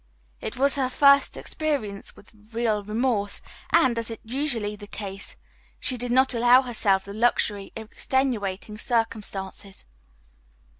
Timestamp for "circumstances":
8.79-9.85